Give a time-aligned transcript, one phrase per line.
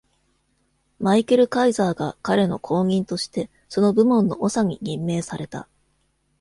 [0.99, 5.67] マイケルカイザーが、彼の後任としてその部門の長に任命された。